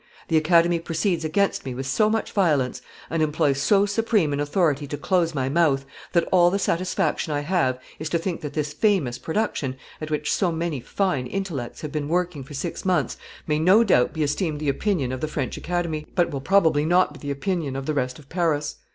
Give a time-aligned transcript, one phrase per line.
[0.29, 4.87] "The Academy proceeds against me with so much violence, and employs so supreme an authority
[4.87, 8.73] to close my mouth, that all the satisfaction I have is to think that this
[8.73, 13.59] famous production, at which so many fine intellects have been working for six months, may
[13.59, 17.19] no doubt be esteemed the opinion of the French Academy, but will probably not be
[17.19, 18.77] the opinion of the rest of Paris.